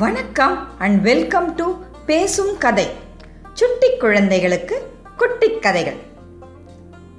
வணக்கம் 0.00 0.78
and 0.78 1.02
welcome 1.02 1.54
to 1.54 1.74
பேசும் 2.06 2.58
கதை. 2.58 2.88
சுட்டி 3.52 3.96
குழந்தைகளுக்கு 3.96 4.90
குட்டி 5.16 5.58
கதைகள். 5.58 5.96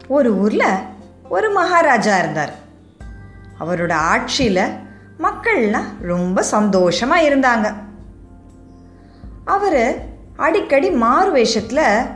ஒரு 0.07 0.35
ஊர்ல 0.35 0.81
ஒரு 1.29 1.51
மகாராஜா 1.51 2.17
இருந்தார். 2.17 2.53
அவரோட 3.59 3.95
ஆட்சியில 4.13 4.71
மக்கள்லாம் 5.19 5.85
ரொம்ப 6.01 6.43
சந்தோஷமா 6.51 7.17
இருந்தாங்க. 7.19 7.73
அவர் 9.45 10.05
அடிக்கடி 10.35 10.91
மாறு 10.91 11.35
வேஷத்துல 11.35 12.07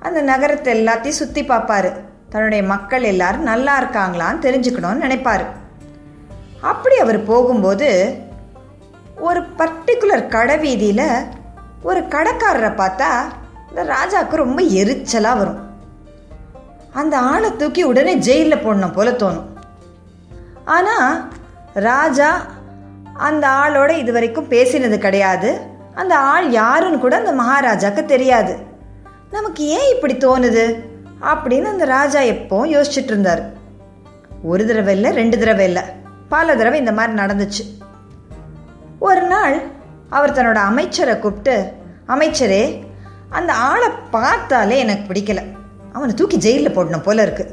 அந்த 0.00 0.20
நகரத்தை 0.20 0.84
எல்லாத்தையும் 0.84 1.08
சுத்தி 1.08 1.44
பார்ப்பாரு 1.44 1.92
தன்னுடைய 2.28 2.64
மக்கள் 2.64 3.02
எல்லாரும் 3.02 3.42
நல்லா 3.42 3.82
இருக்காங்களான்னு 3.82 4.44
தெரிஞ்சுக்கணும்னு 4.44 5.02
நினைப்பாரு. 5.02 5.44
அப்படி 6.60 6.96
அவர் 6.96 7.24
போகும்போது 7.24 8.16
ஒரு 9.22 9.40
பர்டிகுலர் 9.58 10.28
கடை 10.28 10.58
வீதியில் 10.58 11.10
ஒரு 11.82 12.00
கடைக்காரரை 12.00 12.74
பார்த்தா 12.74 13.04
இந்த 13.68 13.84
ராஜாவுக்கு 13.84 14.34
ரொம்ப 14.34 14.62
எரிச்சலாக 14.62 15.38
வரும். 15.38 15.70
அந்த 16.92 17.18
ஆளை 17.18 17.56
தூக்கி 17.56 17.82
உடனே 17.82 18.14
ஜெயிலில் 18.14 18.64
போடணும் 18.64 18.92
போல 18.92 19.10
தோணும். 19.10 19.44
ஆனால் 20.64 21.28
ராஜா 21.74 22.46
அந்த 23.14 23.48
ஆளோட 23.48 23.90
இது 23.90 24.12
வரைக்கும் 24.12 24.48
பேசினது 24.48 24.98
கிடையாது. 24.98 25.60
அந்த 25.94 26.18
ஆள் 26.18 26.50
யாருன்னு 26.50 26.98
கூட 26.98 27.16
அந்த 27.16 27.32
மகாராஜாவுக்கு 27.32 28.04
தெரியாது. 28.04 28.56
நமக்கு 29.30 29.64
ஏன் 29.66 29.94
இப்படி 29.94 30.14
தோணுது? 30.14 30.82
அப்படின்னு 31.20 31.64
அந்த 31.64 31.84
ராஜா 31.84 32.20
எப்பவும் 32.20 32.74
யோசிச்சுட்டு 32.76 33.10
இருந்தார். 33.12 33.52
ஒரு 34.42 34.66
தடவை 34.66 34.94
இல்லை 34.94 35.10
ரெண்டு 35.12 35.38
தடவை 35.38 35.64
இல்லை. 35.64 35.82
பல 36.28 36.56
தடவை 36.56 36.78
இந்த 36.78 36.92
மாதிரி 36.92 37.18
நடந்துச்சு. 37.22 37.90
ஒரு 39.06 39.22
நாள் 39.32 39.56
அவர் 40.16 40.34
தன்னோட 40.36 40.60
அமைச்சரை 40.70 41.14
கூப்பிட்டு 41.18 41.54
அமைச்சரே 42.08 42.64
அந்த 43.36 43.50
ஆளை 43.70 43.88
பார்த்தாலே 44.14 44.76
எனக்கு 44.84 45.04
பிடிக்கல. 45.08 45.40
அவனை 45.92 46.14
தூக்கி 46.14 46.36
ஜெயிலில் 46.36 46.74
போடணும் 46.76 47.06
போல 47.06 47.22
இருக்கு. 47.22 47.44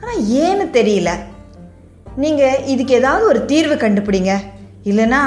ஆனால் 0.00 0.22
ஏன்னு 0.42 0.64
தெரியல. 0.78 1.10
நீங்கள் 2.16 2.64
இதுக்கு 2.72 2.94
ஏதாவது 2.94 3.24
ஒரு 3.26 3.40
தீர்வு 3.44 3.74
கண்டுபிடிங்க. 3.74 4.34
இல்லைன்னா 4.84 5.20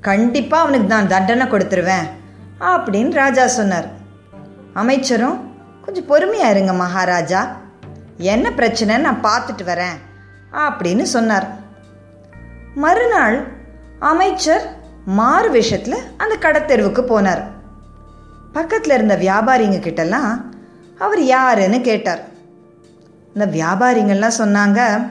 கண்டிப்பாக 0.00 0.64
அவனுக்கு 0.64 0.88
நான் 0.94 1.12
தண்டனை 1.14 1.46
கொடுத்துருவேன் 1.46 2.06
அப்படின்னு 2.70 3.12
ராஜா 3.14 3.44
சொன்னார். 3.58 3.88
அமைச்சரும் 4.74 5.38
கொஞ்சம் 5.84 6.08
பொறுமையாக 6.12 6.54
இருங்க 6.54 6.72
மகாராஜா. 6.72 7.42
என்ன 8.32 8.46
பிரச்சனைன்னு 8.58 9.06
நான் 9.08 9.26
பார்த்துட்டு 9.28 9.64
வரேன் 9.72 9.98
அப்படின்னு 10.64 11.02
சொன்னார். 11.16 11.46
மறுநாள் 12.84 13.38
அமைச்சர் 13.98 14.64
மாறு 15.04 15.50
விஷயத்தில் 15.50 15.98
அந்த 16.16 16.36
கடத்தெருவுக்கு 16.36 17.02
போனார். 17.02 17.42
பக்கத்தில் 18.52 18.94
இருந்த 18.94 19.16
வியாபாரிங்க 19.16 19.78
கிட்டலாம் 19.80 20.44
அவர் 20.98 21.22
யாருன்னு 21.22 21.80
கேட்டார். 21.80 22.22
இந்த 23.34 23.46
வியாபாரிங்கள்லாம் 23.46 24.38
சொன்னாங்க 24.38 25.08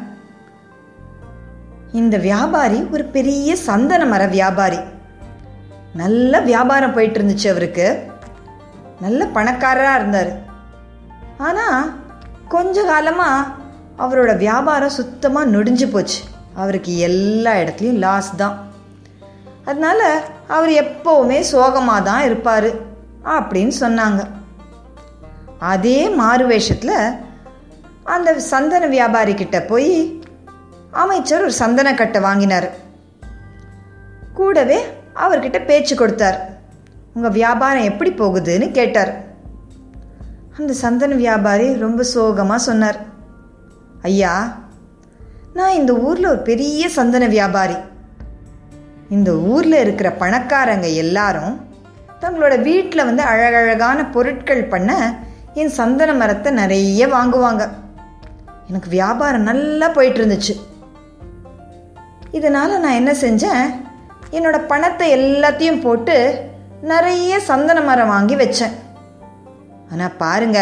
இந்த 1.92 2.18
வியாபாரி 2.18 2.88
ஒரு 2.92 3.04
பெரிய 3.04 3.56
சந்தன 3.56 4.06
மர 4.06 4.28
வியாபாரி. 4.28 4.80
நல்ல 5.94 6.40
வியாபாரம் 6.40 6.94
போயிட்டு 6.94 7.20
இருந்துச்சு 7.20 7.48
அவருக்கு. 7.48 8.08
நல்ல 9.00 9.26
பணக்காரராக 9.26 10.00
இருந்தார். 10.00 10.32
ஆனால் 11.38 11.96
கொஞ்ச 12.48 12.84
காலமாக 12.84 13.48
அவரோட 13.98 14.38
வியாபாரம் 14.38 14.90
சுத்தமாக 14.90 15.50
நொடிஞ்சு 15.50 15.92
போச்சு. 15.92 16.20
அவருக்கு 16.56 16.98
எல்லா 16.98 17.54
இடத்துலையும் 17.54 17.98
லாஸ் 17.98 18.36
தான். 18.36 18.72
அதனால 19.70 20.02
அவர் 20.56 20.72
எப்போவுமே 20.84 21.40
சோகமாக 21.52 22.06
தான் 22.10 22.24
இருப்பார் 22.30 22.70
அப்படின்னு 23.36 23.74
சொன்னாங்க. 23.84 24.22
அதே 25.74 26.00
மாறு 26.20 26.46
வேஷத்தில் 26.48 26.98
அந்த 28.16 28.30
சந்தன 28.52 28.88
வியாபாரிக்கிட்ட 28.96 29.58
போய் 29.68 29.94
அமைச்சர் 31.04 31.46
ஒரு 31.46 31.54
சந்தனக்கட்டை 31.60 32.22
வாங்கினார். 32.28 32.68
கூடவே 34.40 34.80
அவர்கிட்ட 35.24 35.60
பேச்சு 35.70 35.96
கொடுத்தார். 35.96 36.38
உங்கள் 37.16 37.36
வியாபாரம் 37.40 37.90
எப்படி 37.92 38.12
போகுதுன்னு 38.12 38.68
கேட்டார். 38.80 39.14
அந்த 40.58 40.74
சந்தன 40.84 41.16
வியாபாரி 41.24 41.68
ரொம்ப 41.86 42.04
சோகமாக 42.14 42.66
சொன்னார். 42.68 43.00
ஐயா 44.10 44.34
நான் 45.58 45.78
இந்த 45.80 45.94
ஊரில் 46.08 46.32
ஒரு 46.34 46.42
பெரிய 46.52 46.90
சந்தன 47.00 47.26
வியாபாரி. 47.38 47.78
இந்த 49.16 49.32
ஊரில் 49.54 49.78
இருக்கிற 49.84 50.10
பணக்காரங்க 50.22 50.88
எல்லாரும் 51.04 51.54
தங்களோட 52.22 52.54
வீட்டில் 52.68 53.08
வந்து 53.10 53.24
அழகழகான 53.32 54.00
பொருட்கள் 54.16 54.70
பண்ண 54.74 54.92
என் 55.62 55.74
சந்தன 55.80 56.12
மரத்தை 56.20 56.52
நிறைய 56.60 57.08
வாங்குவாங்க. 57.16 57.64
எனக்கு 58.70 58.90
வியாபாரம் 58.98 59.48
நல்லா 59.50 59.88
போயிட்டு 59.96 60.20
இருந்துச்சு 60.22 60.54
இதனால் 62.38 62.82
நான் 62.84 63.00
என்ன 63.00 63.12
செஞ்சேன்? 63.24 63.64
என்னோட 64.38 64.58
பணத்தை 64.72 65.08
எல்லாத்தையும் 65.18 65.84
போட்டு 65.86 66.16
நிறைய 66.92 67.34
சந்தன 67.50 67.82
மரம் 67.90 68.12
வாங்கி 68.14 68.36
வச்சேன். 68.36 68.74
ஆனால் 69.92 70.18
பாருங்க 70.24 70.60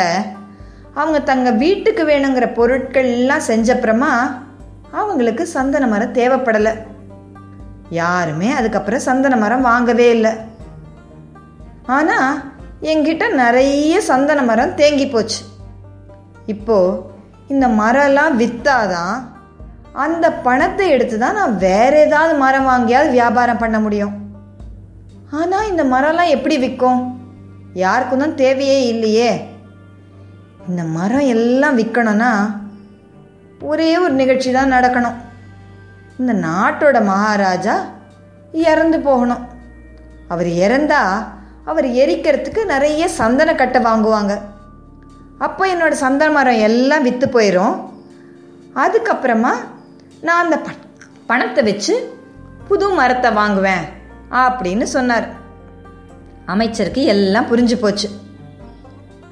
அவங்க 0.99 1.19
தங்க 1.29 1.49
வீட்டுக்கு 1.63 2.03
வேணுங்கிற 2.11 2.47
பொருட்கள்லாம் 2.59 3.47
செஞ்சப்புறமா 3.51 4.13
அவங்களுக்கு 5.01 5.43
சந்தன 5.57 5.87
மரம் 5.93 6.17
தேவைப்படலை. 6.19 6.73
யாருமே 7.99 8.49
அதுக்கப்புறம் 8.59 9.05
சந்தன 9.07 9.37
மரம் 9.43 9.67
வாங்கவே 9.69 10.07
இல்லை. 10.15 10.31
ஆனால் 11.97 12.31
என்கிட்ட 12.91 13.25
நிறைய 13.41 13.95
சந்தன 14.09 14.39
மரம் 14.49 14.77
தேங்கி 14.79 15.07
போச்சு. 15.07 15.41
இப்போது 16.53 16.99
இந்த 17.53 17.65
மரம்லாம் 17.81 18.37
விற்றாதான் 18.41 19.17
அந்த 20.03 20.25
பணத்தை 20.45 20.85
எடுத்து 20.95 21.15
தான் 21.23 21.37
நான் 21.39 21.55
வேற 21.65 21.93
ஏதாவது 22.05 22.33
மரம் 22.43 22.69
வாங்கியாவது 22.71 23.09
வியாபாரம் 23.17 23.61
பண்ண 23.63 23.77
முடியும். 23.85 24.13
ஆனால் 25.39 25.69
இந்த 25.71 25.83
மரம்லாம் 25.93 26.33
எப்படி 26.35 26.55
விற்கும் 26.61 27.01
யாருக்கும் 27.83 28.23
தான் 28.23 28.39
தேவையே 28.43 28.79
இல்லையே. 28.93 29.31
இந்த 30.69 30.81
மரம் 30.97 31.27
எல்லாம் 31.35 31.77
விற்கணும்னா 31.81 32.31
ஒரே 33.69 33.91
ஒரு 34.03 34.13
நிகழ்ச்சி 34.21 34.49
தான் 34.51 34.73
நடக்கணும். 34.75 35.19
இந்த 36.21 36.33
நாட்டோட 36.47 36.97
மகாராஜா 37.11 37.75
இறந்து 38.69 38.97
போகணும். 39.07 39.43
அவர் 40.33 40.49
இறந்தா 40.65 41.01
அவர் 41.71 41.87
எரிக்கிறதுக்கு 42.01 42.61
நிறைய 42.71 43.03
சந்தன 43.19 43.49
கட்டை 43.61 43.79
வாங்குவாங்க. 43.87 44.33
அப்போ 45.45 45.63
என்னோட 45.73 45.93
சந்தன 46.03 46.31
மரம் 46.35 46.63
எல்லாம் 46.67 47.05
விற்று 47.07 47.27
போயிடும் 47.27 47.75
அதுக்கப்புறமா 48.83 49.53
நான் 50.27 50.43
அந்த 50.43 50.57
பணத்தை 51.29 51.61
வச்சு 51.69 51.93
புது 52.67 52.87
மரத்தை 52.99 53.29
வாங்குவேன் 53.39 53.85
அப்படின்னு 54.43 54.85
சொன்னார். 54.95 55.27
அமைச்சருக்கு 56.53 57.03
எல்லாம் 57.13 57.49
புரிஞ்சு 57.51 57.77
போச்சு. 57.81 58.07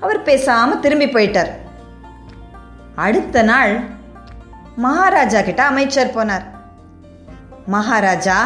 அவர் 0.03 0.27
பேசாமல் 0.29 0.83
திரும்பி 0.85 1.09
போயிட்டார். 1.13 1.51
அடுத்த 3.07 3.43
நாள் 3.51 3.73
மகாராஜா 4.85 5.41
கிட்ட 5.41 5.61
அமைச்சர் 5.71 6.15
போனார். 6.17 6.45
மகாராஜா 7.73 8.37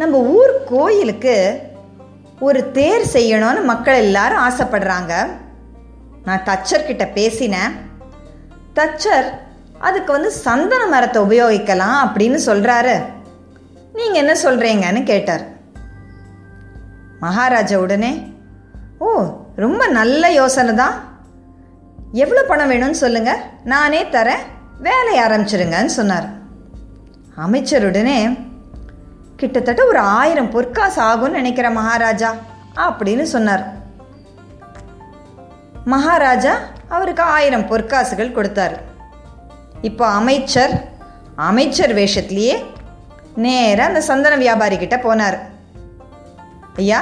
நம்ம 0.00 0.18
ஊர் 0.36 0.52
கோயிலுக்கு 0.70 1.34
ஒரு 2.46 2.60
தேர் 2.76 3.04
செய்யணும்னு 3.14 3.62
மக்கள் 3.70 3.98
எல்லாரும் 4.04 4.42
ஆசைப்படுறாங்க. 4.46 5.12
நான் 6.26 6.46
தச்சர்கிட்ட 6.48 7.04
பேசினேன். 7.18 7.74
தச்சர் 8.78 9.28
அதுக்கு 9.88 10.10
வந்து 10.16 10.30
சந்தன 10.44 10.82
மரத்தை 10.94 11.18
உபயோகிக்கலாம் 11.26 11.98
அப்படின்னு 12.04 12.40
சொல்கிறாரு 12.48 12.94
நீங்கள் 13.98 14.20
என்ன 14.22 14.36
சொல்கிறீங்கன்னு 14.44 15.02
கேட்டார். 15.12 15.44
மகாராஜா 17.24 17.76
உடனே 17.84 18.12
ஓ 19.04 19.10
ரொம்ப 19.64 19.82
நல்ல 19.98 20.24
யோசனை 20.40 20.72
தான். 20.82 20.96
எவ்வளோ 22.24 22.42
பணம் 22.50 22.70
வேணும்னு 22.72 23.02
சொல்லுங்கள் 23.04 23.44
நானே 23.74 24.02
தரேன். 24.16 24.44
வேலையை 24.88 25.20
ஆரம்பிச்சிருங்கன்னு 25.26 25.94
சொன்னார். 26.00 26.26
அமைச்சருடனே 27.44 28.18
கிட்டத்தட்ட 29.40 29.80
ஒரு 29.86 30.00
ஆயிரம் 30.18 30.52
பொற்காசு 30.54 30.98
ஆகும்னு 31.10 31.38
நினைக்கிற 31.38 31.70
மகாராஜா 31.70 32.30
அப்படின்னு 32.84 33.24
சொன்னார். 33.32 33.64
மகாராஜா 35.94 36.54
அவருக்கு 36.96 37.22
ஆயிரம் 37.36 37.66
பொற்காசுகள் 37.70 38.36
கொடுத்தார். 38.36 38.76
இப்போ 39.88 40.04
அமைச்சர் 40.20 40.74
அமைச்சர் 41.48 41.92
வேஷத்திலேயே 41.98 42.56
நேராக 43.44 43.88
அந்த 43.90 44.00
சந்தன 44.10 44.36
வியாபாரி 44.44 44.76
கிட்ட 44.78 44.96
போனார். 44.96 45.36
ஐயா 46.82 47.00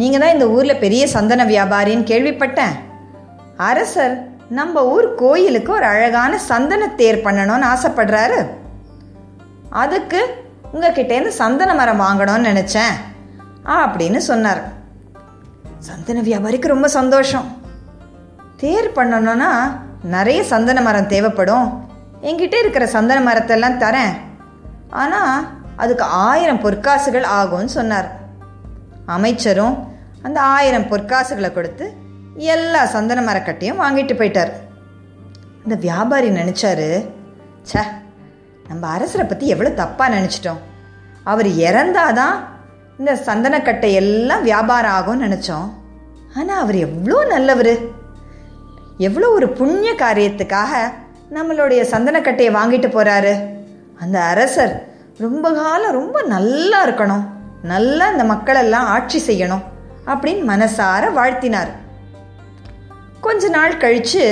நீங்கள் 0.00 0.22
தான் 0.22 0.34
இந்த 0.36 0.46
ஊரில் 0.56 0.82
பெரிய 0.84 1.02
சந்தன 1.16 1.44
வியாபாரின்னு 1.52 2.10
கேள்விப்பட்டேன். 2.12 2.76
அரசர் 3.70 4.14
நம்ம 4.58 4.84
ஊர் 4.94 5.08
கோயிலுக்கு 5.22 5.72
ஒரு 5.72 5.86
அழகான 5.94 6.38
சந்தன 6.50 6.88
தேர் 7.00 7.24
பண்ணணும்னு 7.26 7.68
ஆசைப்படுறாரு. 7.74 8.40
அதுக்கு 9.82 10.20
உங்ககிட்டேருந்து 10.72 11.32
சந்தன 11.42 11.70
மரம் 11.78 12.02
வாங்கணும்னு 12.04 12.48
நினச்சேன் 12.50 12.94
அப்படின்னு 13.80 14.20
சொன்னார். 14.30 14.62
சந்தன 15.88 16.22
வியாபாரிக்கு 16.28 16.72
ரொம்ப 16.74 16.88
சந்தோஷம். 16.98 17.46
தேர் 18.62 18.88
பண்ணணும்னா 18.98 19.50
நிறைய 20.14 20.40
சந்தன 20.52 20.80
மரம் 20.86 21.10
தேவைப்படும். 21.12 21.66
என்கிட்ட 22.28 22.56
இருக்கிற 22.62 22.84
சந்தன 22.94 23.18
மரத்தெல்லாம் 23.26 23.80
தரேன். 23.84 24.14
ஆனால் 25.02 25.44
அதுக்கு 25.82 26.04
ஆயிரம் 26.26 26.62
பொற்காசுகள் 26.64 27.26
ஆகும்னு 27.38 27.72
சொன்னார். 27.78 28.08
அமைச்சரும் 29.16 29.74
அந்த 30.26 30.38
ஆயிரம் 30.56 30.88
பொற்காசுகளை 30.92 31.50
கொடுத்து 31.52 31.86
எல்லா 32.54 32.80
சந்தன 32.94 33.20
மரக்கட்டையும் 33.28 33.82
வாங்கிட்டு 33.84 34.14
போயிட்டார். 34.20 34.52
இந்த 35.64 35.76
வியாபாரி 35.86 36.30
நினச்சாரு 36.40 36.88
ச்சே 37.68 37.82
நம்ம 38.68 38.86
அரசரை 38.86 39.24
பற்றி 39.26 39.46
எவ்வளோ 39.54 39.70
தப்பாக 39.82 40.14
நினச்சிட்டோம். 40.16 40.60
அவர் 41.24 41.48
இறந்தாதான் 41.68 42.36
இந்த 42.98 43.12
சந்தனக்கட்டை 43.28 43.90
எல்லாம் 44.02 44.42
வியாபாரம் 44.42 44.94
ஆகும்னு 44.98 45.26
நினச்சோம். 45.26 45.68
ஆனால் 46.36 46.60
அவர் 46.62 46.78
எவ்வளோ 46.86 47.18
நல்லவர். 47.24 47.74
எவ்வளோ 49.08 49.28
ஒரு 49.30 49.48
புண்ணிய 49.58 49.92
காரியத்துக்காக 50.04 50.72
நம்மளுடைய 51.36 51.80
சந்தனக்கட்டையை 51.92 52.50
வாங்கிட்டு 52.58 52.88
போகிறாரு 52.96 53.32
அந்த 54.02 54.18
அரசர் 54.32 54.74
ரொம்ப 55.18 55.46
காலம் 55.52 55.96
ரொம்ப 56.00 56.16
நல்லா 56.34 56.78
இருக்கணும். 56.86 57.24
நல்லா 57.72 58.06
இந்த 58.10 58.24
மக்களெல்லாம் 58.24 58.90
ஆட்சி 58.96 59.18
செய்யணும் 59.28 59.64
அப்படின்னு 60.12 60.42
மனசார 60.52 61.04
வாழ்த்தினார். 61.18 61.70
கொஞ்ச 63.20 63.48
நாள் 63.48 63.80
கழித்து 63.84 64.24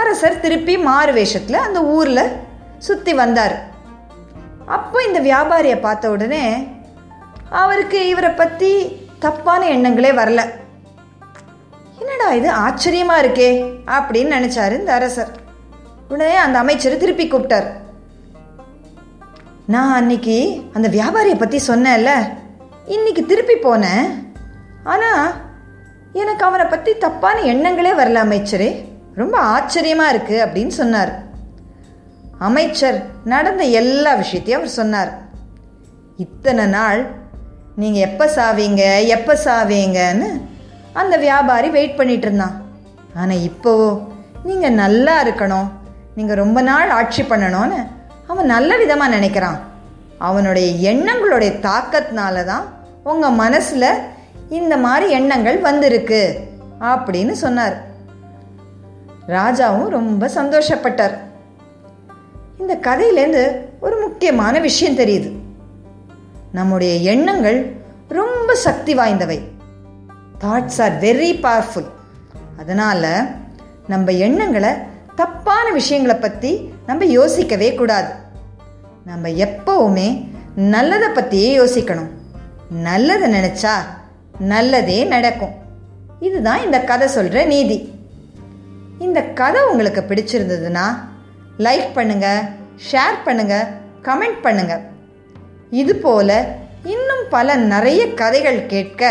அரசர் 0.00 0.40
திருப்பி 0.40 0.74
மாறு 0.88 1.12
வேஷத்தில் 1.12 1.64
அந்த 1.66 1.80
ஊரில் 1.96 2.24
சுற்றி 2.86 3.12
வந்தார். 3.22 3.56
அப்போ 4.76 4.98
இந்த 5.08 5.20
வியாபாரியை 5.28 5.78
பார்த்த 5.86 6.10
உடனே 6.14 6.44
அவருக்கு 7.62 7.98
இவரை 8.12 8.30
பற்றி 8.40 8.70
தப்பான 9.24 9.62
எண்ணங்களே 9.74 10.12
வரல. 10.20 10.40
என்னடா 12.00 12.28
இது 12.38 12.48
ஆச்சரியமாக 12.66 13.22
இருக்கே 13.24 13.50
அப்படின்னு 13.96 14.36
நினச்சாரு 14.38 14.74
இந்த 14.80 14.92
அரசர். 14.98 15.32
உடனே 16.12 16.36
அந்த 16.44 16.56
அமைச்சர் 16.62 17.02
திருப்பி 17.02 17.24
கூப்பிட்டார். 17.28 17.68
நான் 19.74 19.96
அன்னைக்கு 19.98 20.36
அந்த 20.76 20.88
வியாபாரியை 20.96 21.36
பற்றி 21.38 21.60
சொன்னேன்ல 21.70 22.10
இன்னைக்கு 22.96 23.22
திருப்பி 23.30 23.56
போனேன். 23.66 24.06
ஆனால் 24.92 25.24
எனக்கு 26.22 26.42
அவனை 26.48 26.66
பற்றி 26.66 26.92
தப்பான 27.04 27.40
எண்ணங்களே 27.52 27.92
வரல 28.00 28.20
அமைச்சரே 28.26 28.68
ரொம்ப 29.20 29.36
ஆச்சரியமாக 29.54 30.12
இருக்குது 30.14 30.44
அப்படின்னு 30.44 30.74
சொன்னார். 30.80 31.12
அமைச்சர் 32.38 32.98
நடந்த 33.32 33.62
எல்லா 33.80 34.14
விஷயத்தையும் 34.14 34.60
அவர் 34.60 34.78
சொன்னார். 34.80 35.10
இத்தனை 36.24 36.66
நாள் 36.66 37.00
நீங்கள் 37.82 38.04
எப்போ 38.08 38.26
சாவீங்க 38.36 38.82
எப்போ 39.16 39.34
சாவீங்கன்னு 39.44 40.28
அந்த 41.00 41.14
வியாபாரி 41.24 41.68
வெயிட் 41.70 41.98
பண்ணிட்டு 41.98 42.26
இருந்தான். 42.28 42.54
ஆனால் 43.20 43.44
இப்போவோ 43.48 43.88
நீங்கள் 44.48 44.78
நல்லா 44.82 45.14
இருக்கணும் 45.24 45.68
நீங்கள் 46.16 46.40
ரொம்ப 46.42 46.58
நாள் 46.70 46.94
ஆட்சி 46.98 47.22
பண்ணணும்னு 47.22 47.80
அவன் 48.30 48.52
நல்ல 48.54 48.70
விதமாக 48.82 49.14
நினைக்கிறான். 49.16 49.58
அவனுடைய 50.28 50.68
எண்ணங்களுடைய 50.92 51.52
தாக்கத்தினால 51.68 52.44
தான் 52.44 52.64
உங்கள் 53.02 53.38
மனசில் 53.42 53.90
இந்த 54.58 54.74
மாதிரி 54.86 55.06
எண்ணங்கள் 55.18 55.58
வந்திருக்கு 55.68 56.22
அப்படின்னு 56.92 57.34
சொன்னார். 57.44 57.76
ராஜாவும் 59.36 59.94
ரொம்ப 59.98 60.28
சந்தோஷப்பட்டார். 60.38 61.14
இந்த 62.58 62.76
கதையிலேருந்து 62.76 63.60
ஒரு 63.80 64.00
முக்கியமான 64.00 64.58
விஷயம் 64.58 64.96
தெரியுது. 64.96 65.32
நம்முடைய 66.52 66.94
எண்ணங்கள் 66.94 67.76
ரொம்ப 68.08 68.54
சக்தி 68.54 68.94
வாய்ந்தவை. 68.94 69.40
தாட்ஸ் 70.40 70.82
ஆர் 70.82 71.00
வெரி 71.00 71.40
பவர்ஃபுல் 71.42 71.86
அதனால் 72.58 73.26
நம்ம 73.88 74.12
எண்ணங்களை 74.12 74.70
தப்பான 75.14 75.70
விஷயங்களை 75.70 76.20
பற்றி 76.20 76.72
நம்ம 76.86 77.04
யோசிக்கவே 77.04 77.74
கூடாது. 77.74 78.12
நம்ம 79.04 79.28
எப்பவுமே 79.28 80.28
நல்லதை 80.54 81.08
பற்றியே 81.08 81.58
யோசிக்கணும். 81.58 82.10
நல்லதை 82.70 83.32
நினச்சா 83.32 83.72
நல்லதே 84.38 85.04
நடக்கும். 85.04 85.54
இதுதான் 86.20 86.64
இந்த 86.64 86.80
கதை 86.80 87.08
சொல்கிற 87.08 87.44
நீதி. 87.44 87.90
இந்த 88.98 89.22
கதை 89.22 89.62
உங்களுக்கு 89.62 90.00
பிடிச்சிருந்ததுன்னா 90.00 90.84
லைக் 91.64 91.88
பண்ணுங்கள் 91.94 92.46
ஷேர் 92.90 93.18
பண்ணுங்கள் 93.26 93.68
கமெண்ட் 94.02 94.40
பண்ணுங்கள் 94.42 94.82
இதுபோல் 95.70 96.38
இன்னும் 96.94 97.24
பல 97.30 97.56
நிறைய 97.56 98.14
கதைகள் 98.14 98.60
கேட்க 98.66 99.02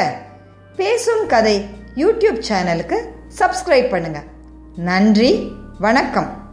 பேசும் 0.75 1.25
கதை 1.27 1.57
யூடியூப் 1.95 2.39
சேனலுக்கு 2.49 2.97
சப்ஸ்கிரைப் 3.39 3.91
பண்ணுங்கள் 3.93 4.27
நன்றி 4.89 5.31
வணக்கம். 5.79 6.44